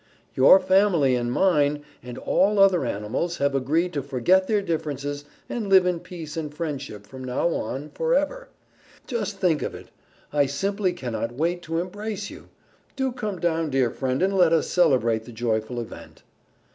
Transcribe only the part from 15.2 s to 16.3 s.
the joyful event."